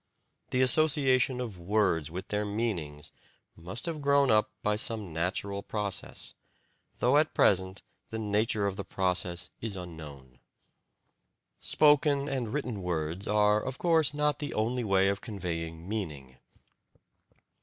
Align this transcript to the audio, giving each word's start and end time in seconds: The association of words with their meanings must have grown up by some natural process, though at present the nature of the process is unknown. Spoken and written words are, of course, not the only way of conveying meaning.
The 0.49 0.63
association 0.63 1.39
of 1.39 1.59
words 1.59 2.09
with 2.09 2.29
their 2.29 2.43
meanings 2.43 3.11
must 3.55 3.85
have 3.85 4.01
grown 4.01 4.31
up 4.31 4.49
by 4.63 4.75
some 4.75 5.13
natural 5.13 5.61
process, 5.61 6.33
though 6.97 7.17
at 7.17 7.35
present 7.35 7.83
the 8.09 8.17
nature 8.17 8.65
of 8.65 8.77
the 8.77 8.83
process 8.83 9.51
is 9.59 9.75
unknown. 9.75 10.39
Spoken 11.59 12.27
and 12.27 12.51
written 12.51 12.81
words 12.81 13.27
are, 13.27 13.61
of 13.63 13.77
course, 13.77 14.11
not 14.11 14.39
the 14.39 14.55
only 14.55 14.83
way 14.83 15.07
of 15.07 15.21
conveying 15.21 15.87
meaning. 15.87 16.37